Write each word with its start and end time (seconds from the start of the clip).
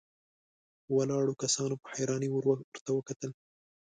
ولاړو 0.95 1.33
کسانو 1.43 1.75
په 1.81 1.87
حيرانۍ 1.95 2.29
ورته 2.31 2.91
وکتل. 2.93 3.31